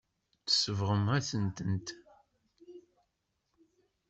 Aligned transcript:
Tsebɣemt-as-tent. 0.47 1.87